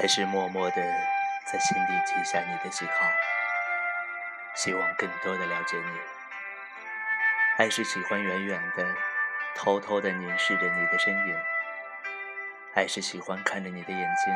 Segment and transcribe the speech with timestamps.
[0.00, 0.76] 还是默默的
[1.44, 3.10] 在心底记下你的喜好，
[4.54, 6.00] 希望更多的了解你。
[7.56, 8.94] 还是喜欢远远的、
[9.56, 11.36] 偷偷的凝视着你的身影，
[12.72, 14.32] 还是喜欢看着你的眼睛，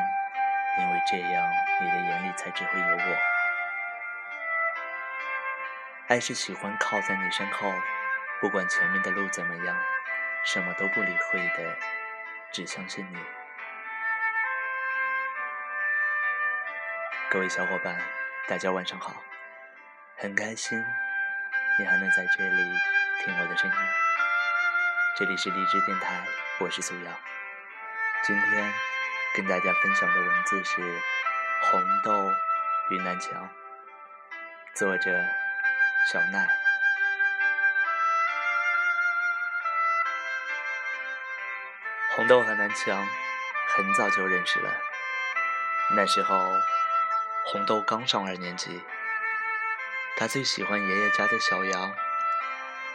[0.79, 1.49] 因为这样
[1.79, 3.17] 你的眼里才只会有我。
[6.09, 7.71] 还是喜欢靠在你身后，
[8.41, 9.77] 不管前面的路怎么样，
[10.43, 11.77] 什么都不理会的，
[12.51, 13.17] 只相信你。
[17.33, 17.99] 各位小伙伴，
[18.47, 19.11] 大家晚上好！
[20.19, 20.79] 很开心
[21.79, 22.63] 你还能在这里
[23.19, 23.75] 听我的声音。
[25.17, 26.23] 这里是荔枝电台，
[26.59, 27.11] 我是苏瑶。
[28.23, 28.71] 今天
[29.33, 30.79] 跟大家分享的文字是
[31.71, 32.31] 《红豆
[32.91, 33.49] 与南墙》，
[34.77, 35.19] 作者
[36.11, 36.47] 小奈。
[42.15, 43.03] 红豆和南墙
[43.75, 44.71] 很早就认识了，
[45.95, 46.47] 那时候。
[47.45, 48.81] 红豆刚上二年级，
[50.17, 51.93] 他最喜欢爷爷家的小羊。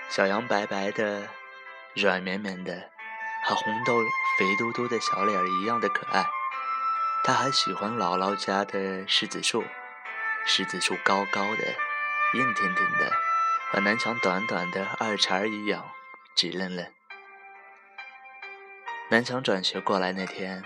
[0.08, 1.28] 小羊白白的、
[1.94, 2.90] 软绵绵的，
[3.44, 4.00] 和红豆
[4.38, 6.26] 肥嘟嘟的小脸一样的可爱。
[7.24, 9.62] 他还喜欢姥姥家的柿子树，
[10.46, 11.64] 柿子树高高的、
[12.34, 13.12] 硬挺挺的，
[13.70, 15.90] 和南墙短短的二茬一样
[16.34, 16.90] 直愣愣。
[19.10, 20.64] 南墙转学过来那天。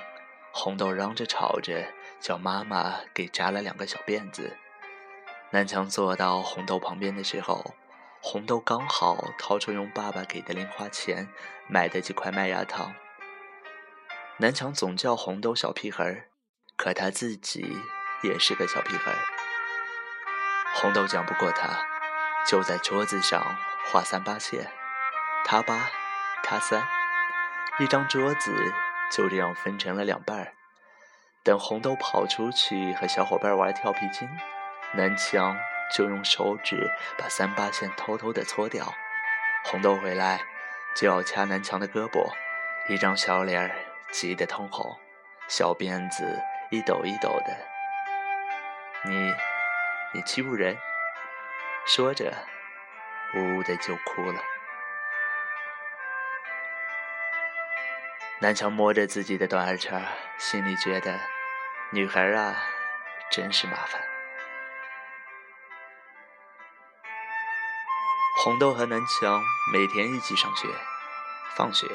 [0.55, 4.57] 红豆嚷着吵着，叫妈妈给扎了两个小辫子。
[5.51, 7.75] 南墙坐到红豆旁边的时候，
[8.23, 11.29] 红豆刚好掏出用爸爸给的零花钱
[11.69, 12.95] 买的几块麦芽糖。
[14.39, 16.29] 南墙总叫红豆小屁孩儿，
[16.77, 17.77] 可他自己
[18.23, 19.19] 也是个小屁孩儿。
[20.75, 21.85] 红豆讲不过他，
[22.47, 23.57] 就在桌子上
[23.91, 24.71] 画三八线，
[25.45, 25.91] 他八，
[26.43, 26.87] 他三，
[27.81, 28.73] 一张桌子。
[29.11, 30.55] 就这样分成了两半儿。
[31.45, 34.29] 等红豆跑出去和小伙伴玩跳皮筋，
[34.93, 35.59] 南墙
[35.93, 36.89] 就用手指
[37.19, 38.95] 把三八线偷偷的搓掉。
[39.65, 40.41] 红豆回来
[40.95, 42.33] 就要掐南墙的胳膊，
[42.89, 43.75] 一张小脸
[44.13, 44.97] 急得通红，
[45.49, 47.57] 小辫子一抖一抖的。
[49.05, 49.35] 你，
[50.15, 50.79] 你欺负人！
[51.87, 52.33] 说着，
[53.35, 54.41] 呜呜的就哭了。
[58.43, 60.05] 南墙摸着自己的短耳圈，
[60.37, 61.17] 心里觉得，
[61.93, 62.57] 女孩啊，
[63.31, 64.03] 真是麻烦。
[68.43, 69.41] 红豆和南墙
[69.73, 70.67] 每天一起上学，
[71.55, 71.87] 放学，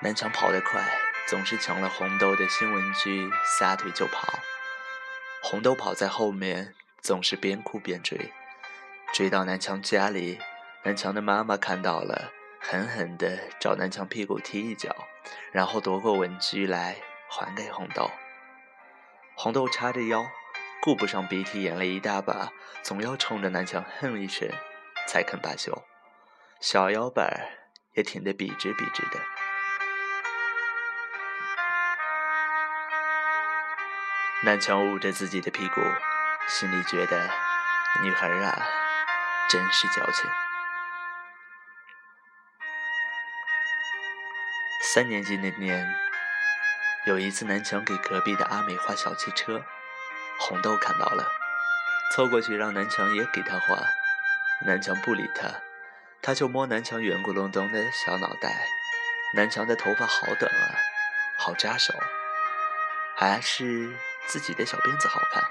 [0.00, 0.82] 南墙跑得快，
[1.28, 3.30] 总是抢了红豆的新文具，
[3.60, 4.26] 撒腿就跑。
[5.40, 8.32] 红豆跑在后面，总是边哭边追，
[9.14, 10.40] 追到南墙家里，
[10.82, 12.32] 南墙的妈妈看到了。
[12.70, 14.94] 狠狠地找南墙屁股踢一脚，
[15.52, 16.96] 然后夺过文具来
[17.26, 18.10] 还给红豆。
[19.34, 20.26] 红豆叉着腰，
[20.82, 22.52] 顾不上鼻涕眼泪一大把，
[22.82, 24.46] 总要冲着南墙哼一声，
[25.06, 25.82] 才肯罢休。
[26.60, 27.48] 小腰板
[27.94, 29.18] 也挺得笔直笔直的。
[34.44, 35.80] 南墙捂着自己的屁股，
[36.46, 37.30] 心里觉得
[38.02, 38.62] 女孩啊，
[39.48, 40.28] 真是矫情。
[44.80, 45.94] 三年级那年，
[47.04, 49.62] 有一次南墙给隔壁的阿美画小汽车，
[50.38, 51.26] 红豆看到了，
[52.12, 53.76] 凑过去让南墙也给他画。
[54.64, 55.48] 南墙不理他，
[56.22, 58.66] 他就摸南墙圆咕隆咚的小脑袋。
[59.34, 60.74] 南墙的头发好短啊，
[61.38, 61.92] 好扎手，
[63.16, 63.92] 还是
[64.26, 65.44] 自己的小辫子好看。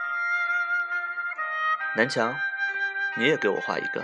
[1.96, 2.36] 南墙，
[3.16, 4.04] 你也给我画一个。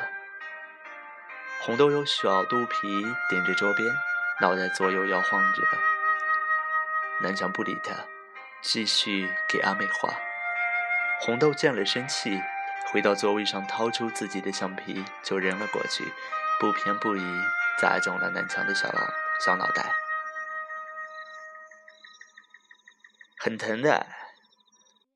[1.61, 3.87] 红豆用小肚皮顶着桌边。
[4.41, 5.61] 脑袋左右摇晃着，
[7.21, 7.93] 南墙不理他，
[8.61, 10.13] 继续给阿妹画。
[11.21, 12.41] 红豆见了生气，
[12.91, 16.11] 回到座位上，掏出自己的橡皮就扔了过去，
[16.59, 17.21] 不偏不倚
[17.79, 18.99] 砸中了南墙的小脑
[19.45, 19.93] 小脑袋，
[23.37, 24.07] 很疼的。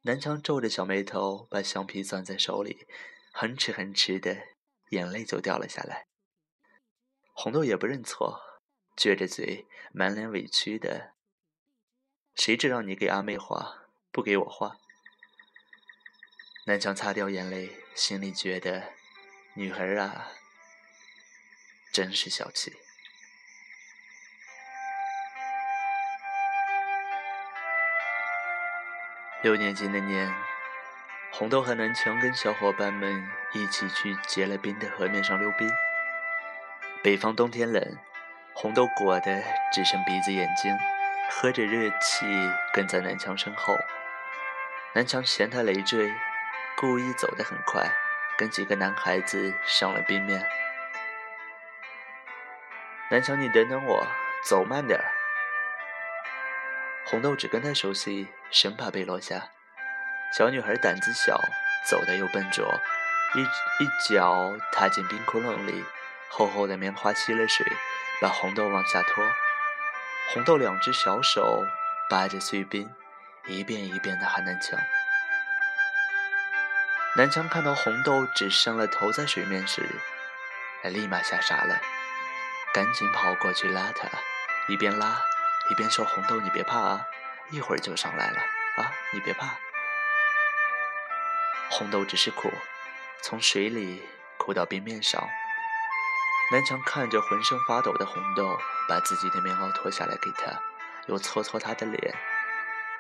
[0.03, 2.87] 南墙皱着小眉头，把橡皮攥在手里，
[3.33, 4.37] 哼哧哼哧的，
[4.91, 6.05] 眼泪就掉了下来。
[7.33, 8.46] 红豆也不认错。
[8.97, 11.11] 撅着嘴，满脸委屈的。
[12.33, 14.77] 谁知道你给阿妹画，不给我画？
[16.65, 18.93] 南墙擦掉眼泪，心里觉得，
[19.53, 20.29] 女孩啊，
[21.93, 22.73] 真是小气。
[29.43, 30.33] 六年级那年，
[31.31, 35.69] 红豆和南墙跟小伙伴们一起去结了冰的河面上溜冰。
[37.03, 37.95] 北方冬天冷。
[38.59, 40.75] 红豆裹得只剩鼻子眼睛，
[41.29, 42.25] 喝着热气
[42.73, 43.77] 跟在南墙身后。
[44.95, 46.11] 南墙嫌他累赘，
[46.75, 47.87] 故意走得很快，
[48.35, 50.43] 跟几个男孩子上了冰面。
[53.11, 54.07] 南墙，你等等我，
[54.43, 55.05] 走慢点儿。
[57.05, 59.51] 红豆只跟他熟悉，生怕被落下。
[60.35, 61.39] 小女孩胆子小，
[61.85, 62.65] 走得又笨拙，
[63.35, 63.43] 一
[63.83, 65.85] 一脚踏进冰窟窿里，
[66.27, 67.63] 厚厚的棉花吸了水，
[68.21, 69.23] 把红豆往下拖。
[70.33, 71.65] 红豆两只小手
[72.09, 72.93] 扒着碎冰，
[73.45, 74.79] 一遍一遍地喊南墙。
[77.15, 79.83] 南墙看到红豆只伸了头在水面时，
[80.83, 81.79] 他立马吓傻了，
[82.73, 84.07] 赶紧跑过去拉他，
[84.67, 85.21] 一边拉
[85.69, 87.07] 一边说：“红豆，你别怕啊，
[87.49, 88.39] 一会儿就上来了
[88.77, 89.55] 啊，你别怕。”
[91.71, 92.51] 红豆只是苦，
[93.21, 95.27] 从水里哭到冰面上。
[96.49, 98.57] 南墙看着浑身发抖的红豆，
[98.87, 100.57] 把自己的棉袄脱下来给他，
[101.07, 102.15] 又搓搓他的脸，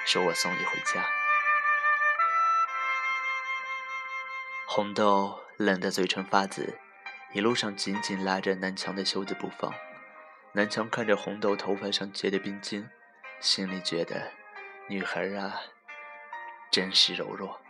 [0.05, 1.01] 说：“我送你回家。”
[4.67, 6.77] 红豆冷得嘴唇发紫，
[7.31, 9.73] 一路上紧紧拉着南墙的袖子不放。
[10.51, 12.89] 南墙看着红豆头发上结的冰晶，
[13.39, 14.33] 心里觉得，
[14.89, 15.61] 女孩啊，
[16.69, 17.61] 真是柔弱。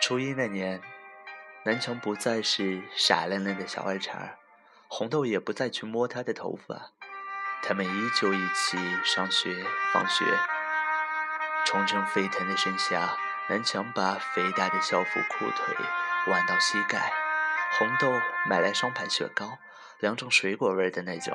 [0.00, 0.80] 初一那年。
[1.64, 4.34] 南墙不再是傻愣愣的小二茬，
[4.88, 6.90] 红豆也不再去摸他的头发，
[7.62, 10.24] 他们依旧一起上学放学。
[11.64, 13.16] 冲成沸腾的盛夏，
[13.48, 15.76] 南墙把肥大的校服裤腿
[16.26, 17.12] 挽到膝盖，
[17.78, 18.12] 红豆
[18.44, 19.58] 买来双排雪糕，
[20.00, 21.32] 两种水果味的那种，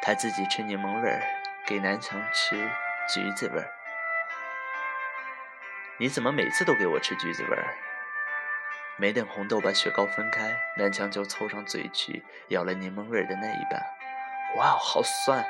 [0.00, 1.22] 他自己吃柠檬味儿，
[1.66, 2.70] 给南墙吃
[3.12, 3.68] 橘子味儿。
[5.98, 7.74] 你怎么每次都给我吃橘子味儿？
[9.00, 13.82] 没等红豆把雪糕分开，南墙就凑上嘴去咬了柠檬味的那一半。
[14.56, 15.42] 哇，好酸！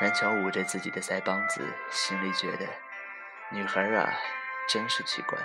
[0.00, 2.66] 南墙捂着自己的腮帮子，心里觉得，
[3.52, 4.12] 女孩啊，
[4.68, 5.38] 真是奇怪，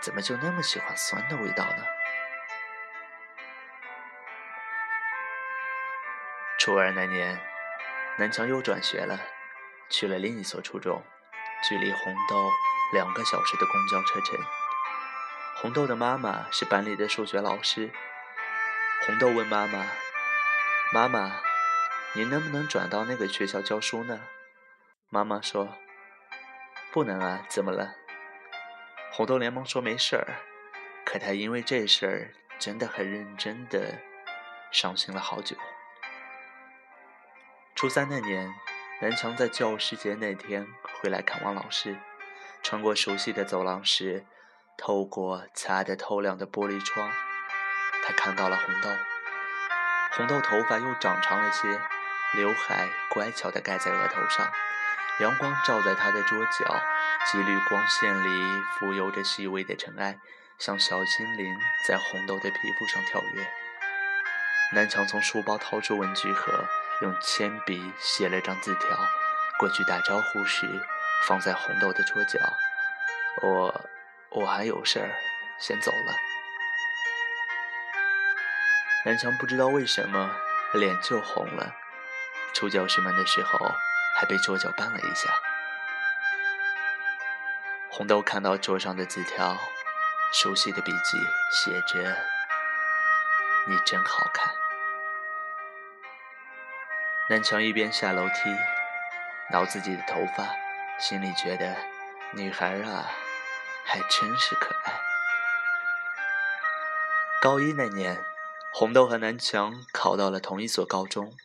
[0.00, 1.84] 怎么就那么喜欢酸的味道呢？
[6.58, 7.38] 初二那年，
[8.16, 9.20] 南墙又转学了，
[9.88, 11.00] 去了另一所初中，
[11.68, 12.50] 距离红豆
[12.92, 14.44] 两个小时的公交车程。
[15.62, 17.92] 红豆的妈妈是班里的数学老师。
[19.06, 19.86] 红豆问妈妈
[20.92, 21.40] ：“妈妈，
[22.14, 24.22] 你能不能转到那个学校教书呢？”
[25.08, 25.78] 妈妈说
[26.90, 27.94] ：“不能啊，怎么了？”
[29.14, 30.42] 红豆连忙说：“没事儿。”
[31.06, 34.00] 可他因为这事儿真的很认真的
[34.72, 35.56] 伤心了好久。
[37.76, 38.52] 初三那年，
[39.00, 40.66] 南墙在教师节那天
[41.00, 42.00] 回来看望老师，
[42.64, 44.26] 穿过熟悉的走廊时。
[44.76, 47.08] 透过擦得透亮的玻璃窗，
[48.04, 48.90] 他看到了红豆。
[50.12, 51.80] 红豆头发又长长了些，
[52.34, 54.50] 刘海乖巧地盖在额头上。
[55.20, 56.82] 阳光照在他的桌角，
[57.30, 60.18] 几缕光线里浮游着细微的尘埃，
[60.58, 63.46] 像小精灵在红豆的皮肤上跳跃。
[64.72, 66.64] 南墙从书包掏出文具盒，
[67.02, 68.98] 用铅笔写了张字条，
[69.58, 70.66] 过去打招呼时
[71.26, 72.40] 放在红豆的桌角。
[73.42, 73.88] 我。
[74.34, 75.14] 我还有事儿，
[75.58, 76.16] 先走了。
[79.04, 80.34] 南墙不知道为什么
[80.72, 81.74] 脸就红了，
[82.54, 83.58] 出教室门的时候
[84.16, 85.28] 还被桌角绊了一下。
[87.90, 89.58] 红豆看到桌上的字条，
[90.32, 91.18] 熟悉的笔记
[91.52, 92.16] 写着
[93.68, 94.50] ：“你真好看。”
[97.28, 98.56] 南墙一边下楼梯，
[99.50, 100.48] 挠自己的头发，
[100.98, 101.76] 心里觉得
[102.32, 103.10] 女孩啊。
[103.84, 105.00] 还真是可爱。
[107.40, 108.24] 高一那年，
[108.74, 111.36] 红豆和南墙考到了同一所高中，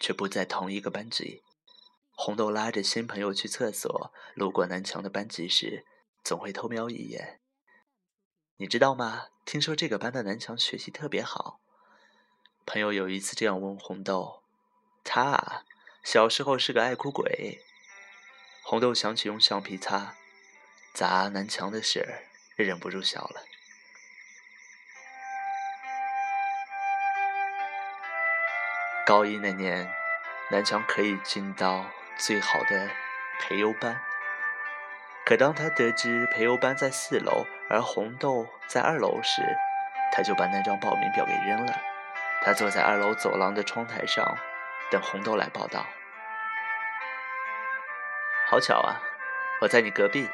[0.00, 1.42] 却不在同一个班级。
[2.14, 5.84] 红豆拉着新朋友去厕所，路过南墙的班级时，
[6.24, 7.40] 总会偷瞄一眼。
[8.56, 9.26] 你知道吗？
[9.44, 11.60] 听说这个班的南墙学习特别好。
[12.64, 14.42] 朋友有一次这样问红豆
[15.04, 15.62] ：“他啊，
[16.02, 17.60] 小时候是个爱哭鬼。”
[18.64, 20.16] 红豆想起用橡皮擦。
[20.96, 22.24] 砸南墙的事儿，
[22.56, 23.42] 忍不住笑了。
[29.04, 29.92] 高一那年，
[30.50, 31.84] 南墙可以进到
[32.16, 32.88] 最好的
[33.38, 34.00] 培优班，
[35.26, 39.42] 可当他得知培优班在四楼，而红豆在二楼时，
[40.12, 41.78] 他就把那张报名表给扔了。
[42.42, 44.38] 他坐在二楼走廊的窗台上，
[44.90, 45.84] 等红豆来报道。
[48.46, 49.02] 好巧啊，
[49.60, 50.26] 我在你隔壁。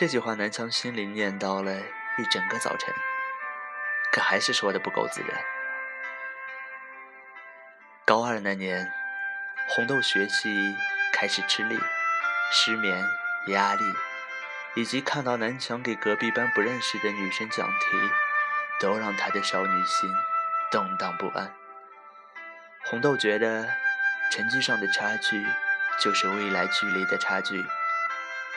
[0.00, 1.76] 这句话，南墙心里念叨了
[2.16, 2.88] 一整个早晨，
[4.10, 5.44] 可还是说的不够自然。
[8.06, 8.90] 高二那年，
[9.68, 10.74] 红豆学习
[11.12, 11.78] 开始吃力，
[12.50, 13.04] 失眠、
[13.48, 13.84] 压力，
[14.74, 17.98] 以及看到南墙给隔壁班不认识的女生讲题，
[18.80, 20.10] 都让他的少女心
[20.72, 21.54] 动荡不安。
[22.86, 23.68] 红豆觉得
[24.32, 25.46] 成绩上的差距
[25.98, 27.62] 就是未来距离的差距，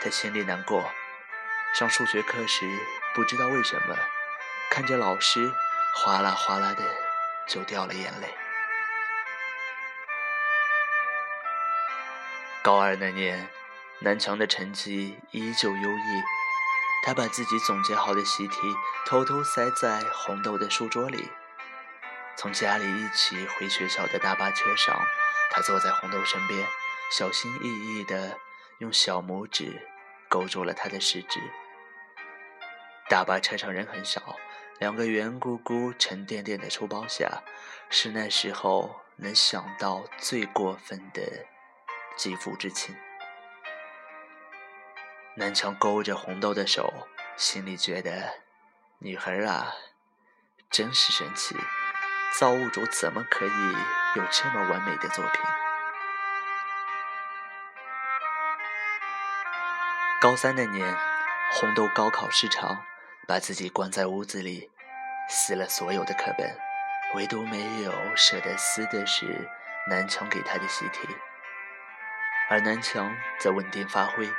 [0.02, 0.90] 他心里难过。
[1.74, 2.70] 上数学课时，
[3.16, 3.98] 不知道为什么，
[4.70, 5.52] 看着老师
[5.96, 6.84] 哗啦哗啦的
[7.48, 8.32] 就掉了眼泪。
[12.62, 13.50] 高二那年，
[14.02, 16.24] 南墙的成绩依旧优异，
[17.04, 18.56] 他把自己总结好的习题
[19.08, 21.28] 偷偷塞在红豆的书桌里。
[22.38, 24.96] 从家里一起回学校的大巴车上，
[25.50, 26.68] 他坐在红豆身边，
[27.12, 28.38] 小心翼翼地
[28.78, 29.88] 用小拇指
[30.30, 31.42] 勾住了他的食指。
[33.10, 34.38] 大巴车上人很少，
[34.80, 37.44] 两个圆鼓鼓、沉甸甸的书包下，
[37.90, 41.22] 是那时候能想到最过分的
[42.16, 42.96] 肌肤之亲。
[45.36, 48.42] 南墙勾着红豆的手，心里觉得，
[49.00, 49.74] 女孩啊，
[50.72, 51.56] 真是神奇，
[52.40, 53.72] 造物主怎么可以
[54.16, 55.42] 有这么完美的作品？
[60.22, 60.98] 高三那年，
[61.52, 62.84] 红豆高考失常。
[63.26, 64.70] 把自己关在屋子里，
[65.30, 66.58] 撕了所有的课本，
[67.16, 69.50] 唯独没有舍得撕的是
[69.90, 71.08] 南墙给他的习题。
[72.50, 74.30] 而南墙则稳定发挥，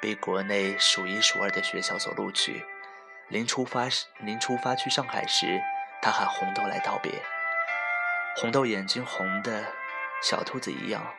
[0.00, 2.64] 被国内数一数二的学校所录取。
[3.28, 5.62] 临出发时，临出发去上海时，
[6.02, 7.10] 他喊红豆来道别。
[8.36, 9.72] 红豆眼睛红的
[10.22, 11.14] 小兔子一样，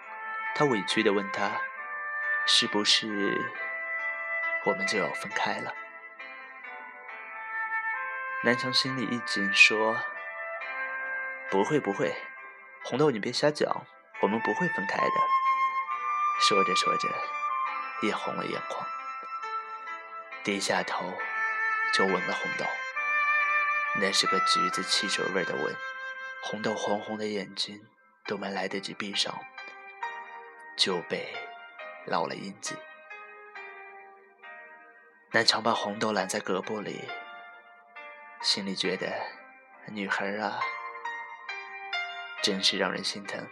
[0.53, 1.60] 他委屈地问他
[2.46, 3.41] ：“是不是
[4.65, 5.74] 我们就要分开了？”
[8.45, 9.97] 南墙心里一紧，说
[11.49, 12.15] ：“不会，不会，
[12.83, 13.87] 红豆，你别瞎讲，
[14.21, 15.13] 我们不会分开的。”
[16.39, 17.09] 说着说着，
[18.03, 18.87] 也红了眼眶，
[20.43, 21.11] 低下头
[21.91, 22.65] 就吻了红豆。
[23.99, 25.75] 那是个橘子汽水味的吻，
[26.43, 27.81] 红豆红红的眼睛
[28.27, 29.33] 都没来得及闭上，
[30.77, 31.33] 就被
[32.05, 32.75] 烙了印记。
[35.31, 37.09] 南墙把红豆揽在胳膊里。
[38.41, 39.11] 心里觉得，
[39.87, 40.59] 女孩啊，
[42.43, 43.47] 真是让人心疼。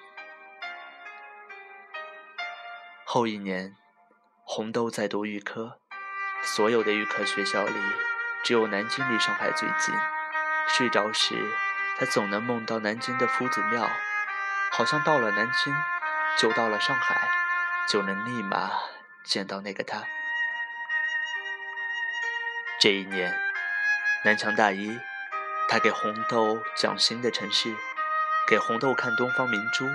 [3.06, 3.76] 后一年，
[4.44, 5.80] 红豆在读预科，
[6.44, 7.74] 所有的预科学校里，
[8.44, 9.96] 只有南京离上海最近。
[10.68, 11.36] 睡着时，
[11.98, 13.90] 他总能梦到南京的夫子庙，
[14.72, 15.76] 好像到了南京，
[16.38, 17.28] 就到了上海，
[17.88, 18.72] 就能立马
[19.24, 20.04] 见到那个他。
[22.80, 23.53] 这一年。
[24.26, 25.02] 南墙大一，
[25.68, 27.76] 他给红豆讲新的城市，
[28.48, 29.90] 给红豆看东方明珠。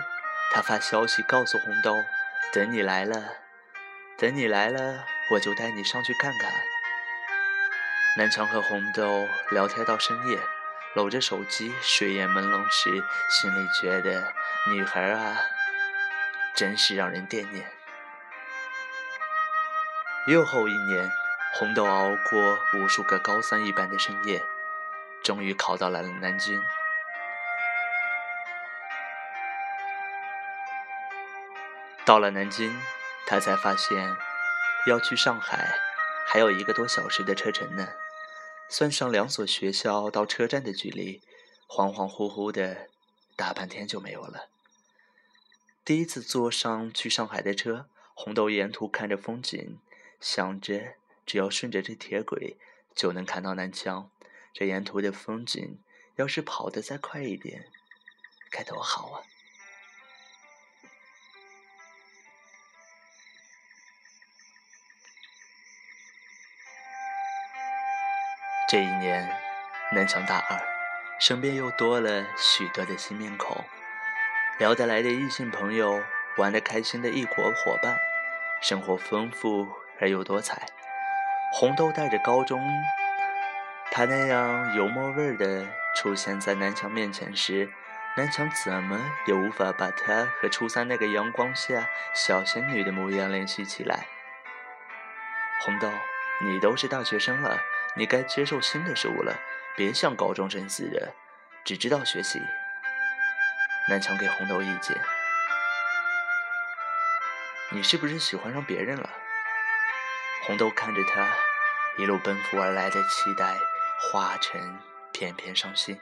[0.53, 1.97] 他发消息告诉红豆
[2.53, 3.37] ：“等你来了，
[4.19, 6.53] 等你来了，我就带你上去看看。”
[8.19, 10.39] 南墙和红豆聊天到深夜，
[10.95, 14.35] 搂着手机睡眼朦胧时，心里觉得
[14.67, 15.41] 女孩啊，
[16.55, 17.67] 真是让人惦念。
[20.27, 21.11] 又后一年。
[21.59, 24.45] 红豆熬过无数个高三一般的深夜，
[25.25, 26.63] 终于考到了南京。
[32.05, 32.81] 到了南京，
[33.27, 34.17] 他才发现
[34.87, 35.75] 要去上海
[36.29, 37.89] 还有一个多小时的车程呢。
[38.69, 41.21] 算上两所学校到车站的距离，
[41.67, 42.87] 恍恍惚惚的
[43.35, 44.47] 大半天就没有了。
[45.85, 49.81] 第一次坐上去上海的车，红豆沿途看着风景，
[50.21, 50.95] 想着。
[51.29, 52.57] 只要顺着这铁轨，
[52.95, 54.11] 就能看到南墙。
[54.55, 55.79] 这沿途的风景，
[56.17, 57.67] 要是跑得再快一点，
[58.51, 59.21] 该多好啊！
[68.71, 69.31] 这一年，
[69.93, 70.59] 南墙大二，
[71.21, 73.63] 身边又多了许多的新面孔，
[74.59, 76.03] 聊得来的异性朋友，
[76.39, 77.99] 玩得开心的异国伙伴，
[78.63, 79.69] 生活丰富
[80.01, 80.78] 而又多彩。
[81.51, 82.63] 红豆带着高中
[83.91, 87.69] 他那样油墨味儿的出现在南墙面前时，
[88.17, 94.07] 南墙怎么也无法把他和初三那个阳光下小仙女的模样联系起来。
[95.63, 95.91] 红豆，
[96.43, 97.59] 你都是大学生了，
[97.95, 99.35] 你该接受新的事物了，
[99.75, 101.15] 别像高中生似的，
[101.65, 102.41] 只知道学习。
[103.89, 104.97] 南墙给红豆意见
[107.73, 109.11] ：“你是不是喜欢上别人了？”
[110.49, 111.29] 红豆看着他
[111.99, 113.59] 一路奔赴而来的期待，
[114.01, 114.81] 化成
[115.13, 116.01] 片片伤心。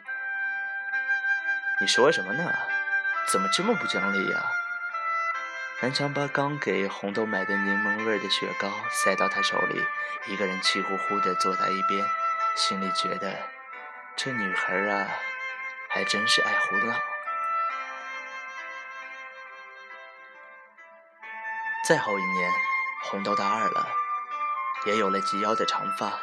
[1.80, 2.54] 你说什么呢？
[3.26, 4.44] 怎么这么不讲理呀？
[5.80, 9.84] 南强把刚给红豆买的柠檬味的雪糕塞到他手里，
[10.26, 12.06] 一个人气呼呼地坐在一边，
[12.54, 13.36] 心里觉得
[14.14, 15.08] 这女孩啊，
[15.90, 16.94] 还真是爱胡闹。
[21.88, 22.52] 再后一年，
[23.10, 23.88] 红豆大二了，
[24.84, 26.20] 也有了及腰的长发，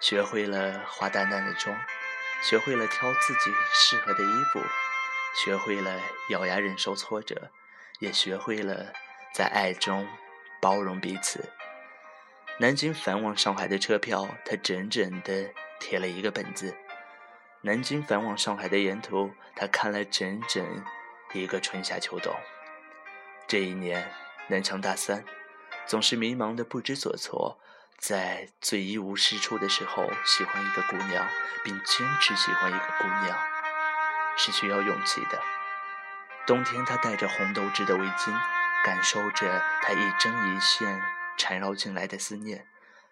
[0.00, 1.74] 学会了化淡淡的妆，
[2.42, 4.60] 学会了挑自己适合的衣服，
[5.44, 6.00] 学会了
[6.30, 7.50] 咬牙忍受挫折。
[8.00, 8.92] 也学会了
[9.34, 10.06] 在爱中
[10.60, 11.50] 包容彼此。
[12.58, 15.50] 南京返往上海的车票，他整整的
[15.80, 16.76] 贴了一个本子。
[17.62, 20.84] 南京返往上海的沿途，他看了整整
[21.32, 22.32] 一个春夏秋冬。
[23.48, 24.08] 这一年，
[24.46, 25.24] 南强大三，
[25.88, 27.58] 总是迷茫的不知所措，
[27.98, 31.26] 在最一无是处的时候，喜欢一个姑娘，
[31.64, 33.38] 并坚持喜欢一个姑娘，
[34.36, 35.42] 是需要勇气的。
[36.46, 38.38] 冬天，他戴着红豆织的围巾，
[38.84, 41.02] 感受着它一针一线
[41.38, 42.66] 缠绕进来的思念，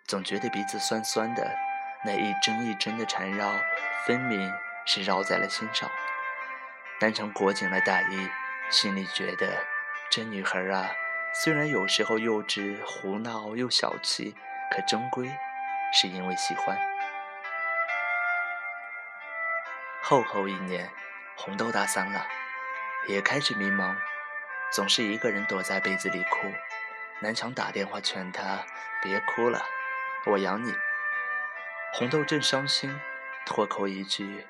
[0.06, 1.56] 总觉得鼻子酸酸的。
[2.04, 3.54] 那一针一针的缠绕，
[4.06, 4.52] 分明
[4.84, 5.90] 是绕在了心上。
[7.00, 8.28] 南城裹紧了大衣，
[8.70, 9.64] 心里觉得
[10.10, 10.90] 这女孩啊，
[11.38, 14.34] 虽然有时候幼稚、胡闹又小气，
[14.70, 15.30] 可终归
[15.92, 16.78] 是因为喜欢。
[20.02, 20.90] 厚厚一年，
[21.36, 22.26] 红豆大三了。
[23.06, 23.94] 也开始迷茫，
[24.72, 26.50] 总是一个人躲在被子里哭。
[27.20, 28.64] 南墙打电话劝他
[29.02, 29.62] 别哭了，
[30.24, 30.74] 我养你。
[31.92, 32.98] 红豆正伤心，
[33.44, 34.46] 脱口一句：“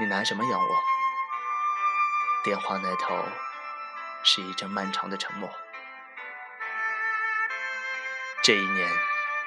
[0.00, 0.76] 你拿什么养我？”
[2.44, 3.24] 电话那头
[4.22, 5.50] 是一阵漫长的沉默。
[8.42, 8.88] 这一年，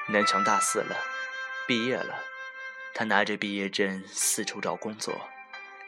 [0.08, 0.96] 南强大四了，
[1.66, 2.14] 毕业了。
[2.94, 5.28] 他拿着毕业证四处找工作，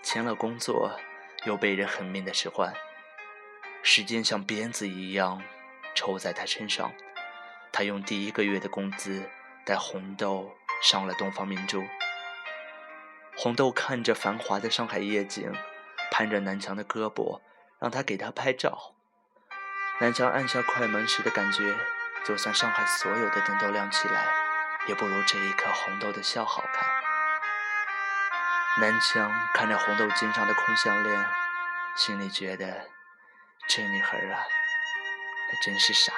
[0.02, 0.98] 签了工作。
[1.46, 2.72] 又被人狠命的使唤，
[3.82, 5.42] 时间像鞭子一样
[5.94, 6.90] 抽在他身上。
[7.70, 9.28] 他用第一个月的工资
[9.62, 11.84] 带红豆上了东方明珠。
[13.36, 15.52] 红豆看着繁华的上海夜景，
[16.10, 17.42] 攀着南墙的胳膊，
[17.84, 18.94] 让他给他拍照。
[20.00, 21.76] 南墙按下快门时的感觉，
[22.24, 24.24] 就算上海所有的灯都亮起来，
[24.86, 26.88] 也不如这一刻红豆的笑好看。
[28.80, 31.26] 南墙看着红豆肩上的空项链，
[31.94, 32.88] 心里觉得
[33.68, 34.40] 这女孩啊，
[35.50, 36.10] 还真是傻。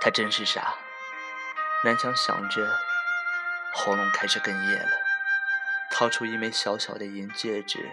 [0.00, 0.76] 她真是傻。
[1.84, 2.66] 南墙想着，
[3.74, 5.03] 喉咙开始哽咽了，
[5.94, 7.88] 掏出一枚小小的银戒指，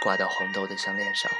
[0.00, 1.30] 挂到红豆的项链上。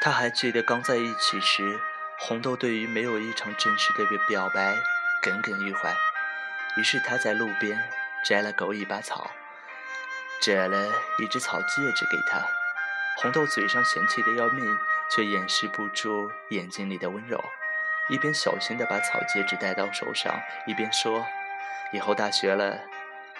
[0.00, 1.78] 他还记得刚在一起时，
[2.18, 4.74] 红豆对于没有一场正式的表白
[5.22, 5.94] 耿耿于怀。
[6.78, 7.78] 于是他在路边
[8.24, 9.30] 摘了狗尾巴草，
[10.40, 12.40] 折了一只草戒指给他。
[13.18, 14.64] 红豆嘴上嫌弃的要命，
[15.10, 17.38] 却掩饰不住眼睛里的温柔，
[18.08, 21.26] 一边小心地把草戒指戴到手上，一边说
[21.92, 22.80] ：“以后大学了，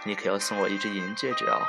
[0.07, 1.66] 你可要送我一只银戒指哦。”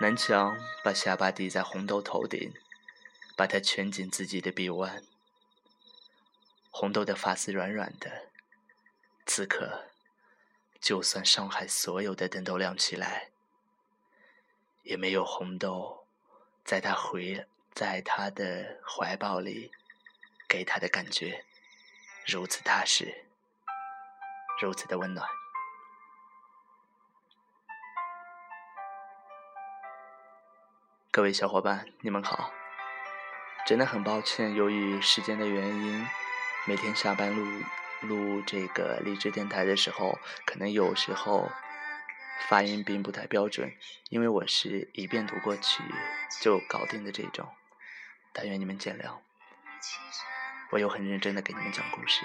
[0.00, 2.52] 南墙把下巴抵在红豆头顶，
[3.36, 5.02] 把她圈进自己的臂弯。
[6.70, 8.28] 红豆的发丝软软的，
[9.26, 9.88] 此刻，
[10.80, 13.30] 就算上海所有的灯都亮起来，
[14.84, 16.06] 也没有红豆
[16.64, 19.72] 在他回在他的怀抱里
[20.46, 21.44] 给他的感觉
[22.24, 23.24] 如此踏实，
[24.60, 25.26] 如此的温暖。
[31.10, 32.50] 各位小伙伴，你们好！
[33.66, 36.06] 真的很抱歉，由于时间的原因。
[36.66, 37.64] 每天下班录
[38.02, 41.50] 录这个励志电台的时候，可能有时候
[42.48, 43.72] 发音并不太标准，
[44.10, 45.82] 因为我是一遍读过去
[46.40, 47.48] 就搞定的这种，
[48.32, 49.18] 但愿你们见谅。
[50.70, 52.24] 我有很认真的给你们讲故事，